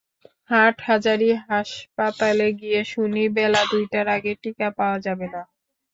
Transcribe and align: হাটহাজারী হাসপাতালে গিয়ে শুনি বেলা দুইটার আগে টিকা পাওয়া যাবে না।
হাটহাজারী 0.49 1.29
হাসপাতালে 1.45 2.47
গিয়ে 2.59 2.81
শুনি 2.91 3.23
বেলা 3.37 3.61
দুইটার 3.71 4.07
আগে 4.15 4.31
টিকা 4.43 4.67
পাওয়া 4.77 4.97
যাবে 5.05 5.27
না। 5.33 5.41